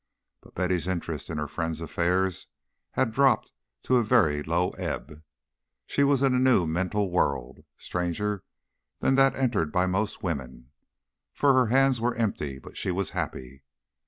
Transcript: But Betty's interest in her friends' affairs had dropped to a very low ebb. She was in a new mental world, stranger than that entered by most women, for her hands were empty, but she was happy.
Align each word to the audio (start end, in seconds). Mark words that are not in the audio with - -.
But 0.41 0.55
Betty's 0.55 0.87
interest 0.87 1.29
in 1.29 1.37
her 1.37 1.47
friends' 1.47 1.79
affairs 1.79 2.47
had 2.93 3.11
dropped 3.11 3.51
to 3.83 3.97
a 3.97 4.03
very 4.03 4.41
low 4.41 4.71
ebb. 4.71 5.21
She 5.85 6.03
was 6.03 6.23
in 6.23 6.33
a 6.33 6.39
new 6.39 6.65
mental 6.65 7.11
world, 7.11 7.59
stranger 7.77 8.43
than 8.97 9.13
that 9.13 9.35
entered 9.35 9.71
by 9.71 9.85
most 9.85 10.23
women, 10.23 10.71
for 11.35 11.53
her 11.53 11.67
hands 11.67 12.01
were 12.01 12.15
empty, 12.15 12.57
but 12.57 12.77
she 12.77 12.89
was 12.89 13.11
happy. 13.11 13.63